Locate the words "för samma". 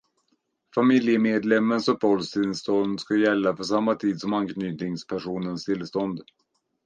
3.55-3.95